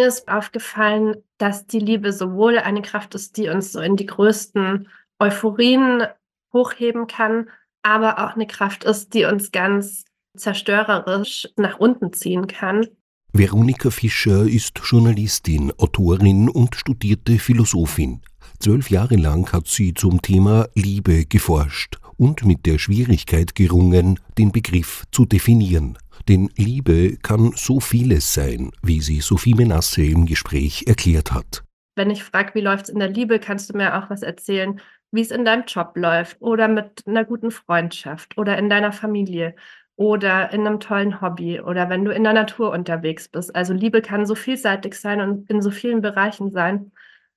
[0.00, 4.06] Mir ist aufgefallen, dass die Liebe sowohl eine Kraft ist, die uns so in die
[4.06, 4.88] größten
[5.18, 6.04] Euphorien
[6.54, 7.50] hochheben kann,
[7.82, 12.86] aber auch eine Kraft ist, die uns ganz zerstörerisch nach unten ziehen kann.
[13.34, 18.22] Veronika Fischer ist Journalistin, Autorin und studierte Philosophin.
[18.58, 24.52] Zwölf Jahre lang hat sie zum Thema Liebe geforscht und mit der Schwierigkeit gerungen, den
[24.52, 25.96] Begriff zu definieren.
[26.28, 31.64] Denn Liebe kann so vieles sein, wie sie Sophie Menasse im Gespräch erklärt hat.
[31.96, 34.80] Wenn ich frage, wie läuft es in der Liebe, kannst du mir auch was erzählen,
[35.12, 39.54] wie es in deinem Job läuft oder mit einer guten Freundschaft oder in deiner Familie
[39.96, 43.56] oder in einem tollen Hobby oder wenn du in der Natur unterwegs bist.
[43.56, 46.92] Also Liebe kann so vielseitig sein und in so vielen Bereichen sein,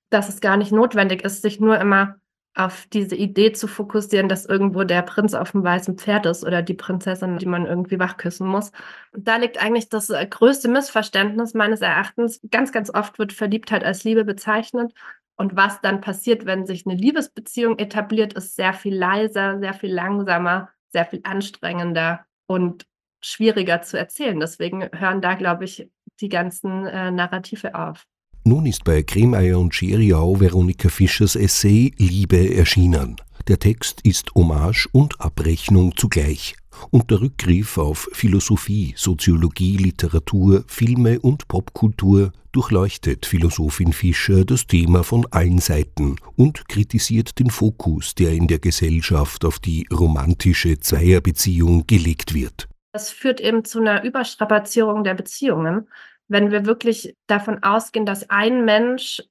[0.09, 2.17] dass es gar nicht notwendig ist, sich nur immer
[2.55, 6.61] auf diese Idee zu fokussieren, dass irgendwo der Prinz auf dem weißen Pferd ist oder
[6.61, 8.72] die Prinzessin, die man irgendwie wachküssen muss.
[9.14, 12.39] Da liegt eigentlich das äh, größte Missverständnis meines Erachtens.
[12.52, 14.94] Ganz, ganz oft wird Verliebtheit als Liebe bezeichnet.
[15.36, 19.91] Und was dann passiert, wenn sich eine Liebesbeziehung etabliert, ist sehr viel leiser, sehr viel
[19.91, 22.85] langsamer, sehr viel anstrengender und
[23.19, 24.39] schwieriger zu erzählen.
[24.39, 28.06] Deswegen hören da, glaube ich, die ganzen äh, Narrative auf.
[28.45, 33.16] Nun ist bei Kremeyer und Scheriau Veronika Fischers Essay Liebe erschienen.
[33.47, 36.53] Der Text ist Hommage und Abrechnung zugleich.
[36.91, 45.05] Und der Rückgriff auf Philosophie, Soziologie, Literatur, Filme und Popkultur durchleuchtet Philosophin Fischer das Thema
[45.05, 51.88] von allen Seiten und kritisiert den Fokus, der in der Gesellschaft auf die romantische Zweierbeziehung
[51.88, 52.67] gelegt wird.
[52.91, 55.88] Das führt eben zu einer Überstrapazierung der Beziehungen
[56.34, 59.22] wenn wir wirklich davon ausgehen, dass ein Mensch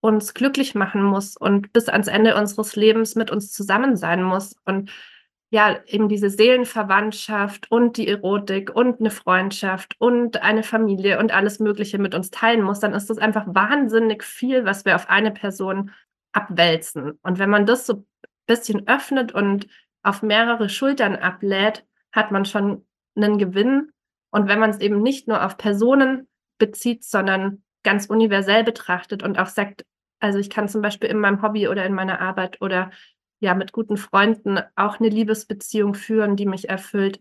[0.00, 4.56] uns glücklich machen muss und bis ans Ende unseres Lebens mit uns zusammen sein muss
[4.64, 4.90] und
[5.50, 11.60] ja, eben diese Seelenverwandtschaft und die Erotik und eine Freundschaft und eine Familie und alles
[11.60, 15.30] Mögliche mit uns teilen muss, dann ist das einfach wahnsinnig viel, was wir auf eine
[15.30, 15.92] Person
[16.32, 17.18] abwälzen.
[17.22, 18.06] Und wenn man das so ein
[18.46, 19.68] bisschen öffnet und
[20.02, 23.92] auf mehrere Schultern ablädt, hat man schon einen Gewinn.
[24.30, 26.26] Und wenn man es eben nicht nur auf Personen
[26.58, 29.84] bezieht, sondern ganz universell betrachtet und auch sagt,
[30.18, 32.90] also ich kann zum Beispiel in meinem Hobby oder in meiner Arbeit oder
[33.40, 37.20] ja mit guten Freunden auch eine Liebesbeziehung führen, die mich erfüllt,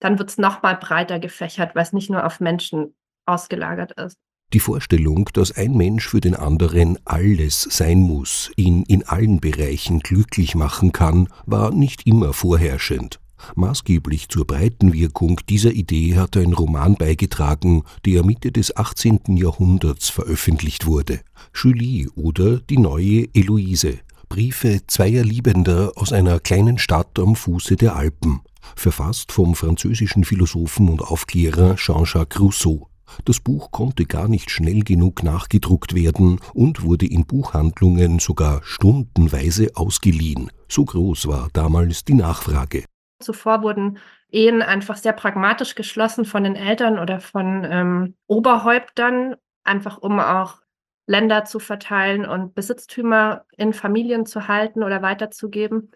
[0.00, 2.94] dann wird es nochmal breiter gefächert, weil es nicht nur auf Menschen
[3.26, 4.18] ausgelagert ist.
[4.52, 10.00] Die Vorstellung, dass ein Mensch für den anderen alles sein muss, ihn in allen Bereichen
[10.00, 13.20] glücklich machen kann, war nicht immer vorherrschend.
[13.54, 19.36] Maßgeblich zur breiten Wirkung dieser Idee hat ein Roman beigetragen, der Mitte des 18.
[19.36, 21.20] Jahrhunderts veröffentlicht wurde.
[21.54, 23.98] Julie oder Die neue Eloise.
[24.28, 28.40] Briefe zweier Liebender aus einer kleinen Stadt am Fuße der Alpen.
[28.74, 32.88] Verfasst vom französischen Philosophen und Aufklärer Jean-Jacques Rousseau.
[33.24, 39.70] Das Buch konnte gar nicht schnell genug nachgedruckt werden und wurde in Buchhandlungen sogar stundenweise
[39.74, 40.50] ausgeliehen.
[40.68, 42.84] So groß war damals die Nachfrage.
[43.20, 43.98] Zuvor wurden
[44.30, 50.60] Ehen einfach sehr pragmatisch geschlossen von den Eltern oder von ähm, Oberhäuptern, einfach um auch
[51.06, 55.92] Länder zu verteilen und Besitztümer in Familien zu halten oder weiterzugeben.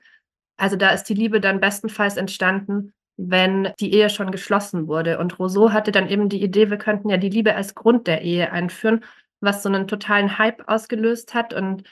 [0.57, 5.19] Also da ist die Liebe dann bestenfalls entstanden, wenn die Ehe schon geschlossen wurde.
[5.19, 8.23] Und Rousseau hatte dann eben die Idee, wir könnten ja die Liebe als Grund der
[8.23, 9.05] Ehe einführen,
[9.41, 11.55] was so einen totalen Hype ausgelöst hat.
[11.55, 11.85] Und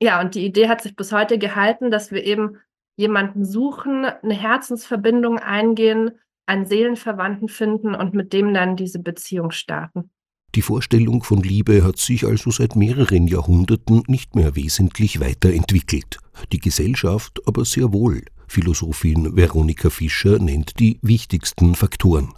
[0.00, 2.58] ja, und die Idee hat sich bis heute gehalten, dass wir eben
[2.96, 6.12] jemanden suchen, eine Herzensverbindung eingehen,
[6.46, 10.10] einen Seelenverwandten finden und mit dem dann diese Beziehung starten.
[10.54, 16.18] Die Vorstellung von Liebe hat sich also seit mehreren Jahrhunderten nicht mehr wesentlich weiterentwickelt.
[16.52, 18.22] Die Gesellschaft aber sehr wohl.
[18.48, 22.34] Philosophin Veronika Fischer nennt die wichtigsten Faktoren.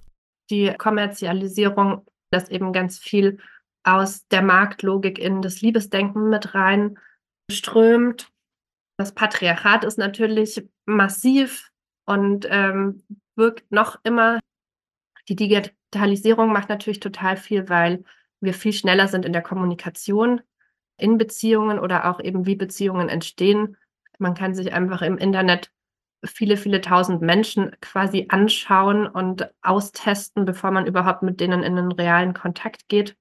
[0.48, 3.38] Die Kommerzialisierung, das eben ganz viel
[3.82, 6.96] aus der Marktlogik in das Liebesdenken mit rein
[7.50, 8.28] strömt
[8.96, 11.70] das Patriarchat ist natürlich massiv
[12.06, 13.02] und ähm,
[13.36, 14.40] wirkt noch immer.
[15.28, 18.04] Die Digitalisierung macht natürlich total viel, weil
[18.40, 20.42] wir viel schneller sind in der Kommunikation
[20.96, 23.76] in Beziehungen oder auch eben wie Beziehungen entstehen.
[24.18, 25.72] Man kann sich einfach im Internet
[26.24, 31.92] viele, viele tausend Menschen quasi anschauen und austesten, bevor man überhaupt mit denen in einen
[31.92, 33.16] realen Kontakt geht,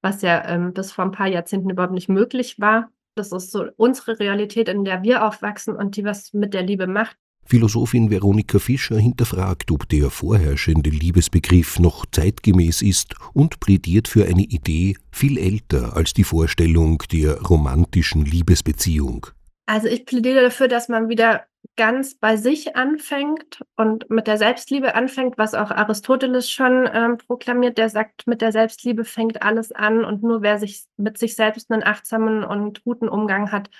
[0.00, 2.90] was ja ähm, bis vor ein paar Jahrzehnten überhaupt nicht möglich war.
[3.14, 6.86] Das ist so unsere Realität, in der wir aufwachsen und die was mit der Liebe
[6.86, 7.16] macht.
[7.44, 14.42] Philosophin Veronika Fischer hinterfragt, ob der vorherrschende Liebesbegriff noch zeitgemäß ist und plädiert für eine
[14.42, 19.26] Idee viel älter als die Vorstellung der romantischen Liebesbeziehung.
[19.66, 21.44] Also ich plädiere dafür, dass man wieder
[21.76, 27.78] ganz bei sich anfängt und mit der Selbstliebe anfängt, was auch Aristoteles schon ähm, proklamiert.
[27.78, 31.70] Der sagt, mit der Selbstliebe fängt alles an und nur wer sich mit sich selbst
[31.70, 33.70] einen achtsamen und guten Umgang hat,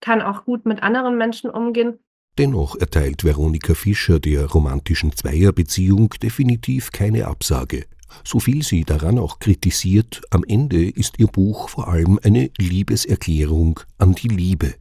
[0.00, 1.98] kann auch gut mit anderen Menschen umgehen.
[2.36, 7.86] Dennoch erteilt Veronika Fischer der romantischen Zweierbeziehung definitiv keine Absage.
[8.24, 13.80] So viel sie daran auch kritisiert, am Ende ist ihr Buch vor allem eine Liebeserklärung
[13.98, 14.74] an die Liebe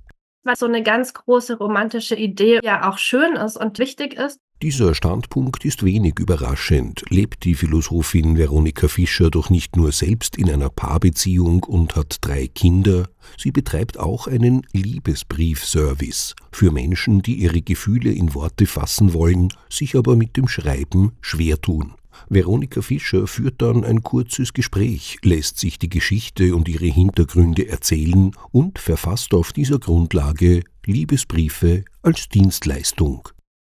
[0.47, 4.39] was so eine ganz große romantische Idee ja auch schön ist und wichtig ist.
[4.63, 10.49] Dieser Standpunkt ist wenig überraschend, lebt die Philosophin Veronika Fischer doch nicht nur selbst in
[10.49, 13.07] einer Paarbeziehung und hat drei Kinder,
[13.37, 19.95] sie betreibt auch einen Liebesbriefservice für Menschen, die ihre Gefühle in Worte fassen wollen, sich
[19.95, 21.93] aber mit dem Schreiben schwer tun.
[22.27, 28.31] Veronika Fischer führt dann ein kurzes Gespräch, lässt sich die Geschichte und ihre Hintergründe erzählen
[28.51, 33.29] und verfasst auf dieser Grundlage Liebesbriefe als Dienstleistung.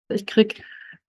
[0.09, 0.63] Ich krieg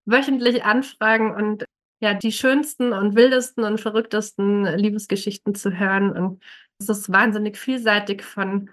[0.09, 1.65] wöchentlich Anfragen und
[2.01, 6.13] ja, die schönsten und wildesten und verrücktesten Liebesgeschichten zu hören.
[6.13, 6.43] Und
[6.81, 8.71] es ist wahnsinnig vielseitig von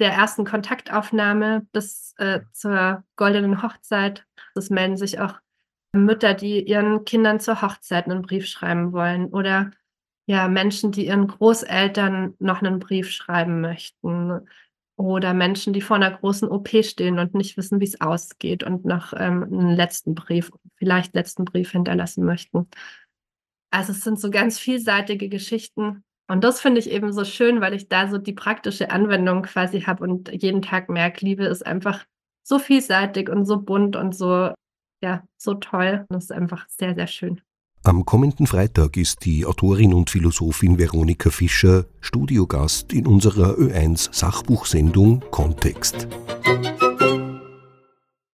[0.00, 4.26] der ersten Kontaktaufnahme bis äh, zur goldenen Hochzeit.
[4.54, 5.34] Es melden sich auch
[5.92, 9.70] Mütter, die ihren Kindern zur Hochzeit einen Brief schreiben wollen oder
[10.26, 14.40] ja, Menschen, die ihren Großeltern noch einen Brief schreiben möchten
[14.96, 18.84] oder Menschen, die vor einer großen OP stehen und nicht wissen, wie es ausgeht und
[18.84, 22.68] noch ähm, einen letzten Brief, vielleicht letzten Brief hinterlassen möchten.
[23.70, 26.04] Also es sind so ganz vielseitige Geschichten.
[26.28, 29.82] Und das finde ich eben so schön, weil ich da so die praktische Anwendung quasi
[29.82, 32.04] habe und jeden Tag merke, Liebe ist einfach
[32.42, 34.52] so vielseitig und so bunt und so
[35.04, 36.06] ja, so toll.
[36.08, 37.42] Das ist einfach sehr, sehr schön.
[37.86, 45.22] Am kommenden Freitag ist die Autorin und Philosophin Veronika Fischer Studiogast in unserer Ö1 Sachbuchsendung
[45.30, 46.08] Kontext.